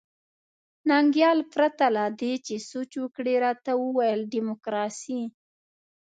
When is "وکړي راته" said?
3.03-3.71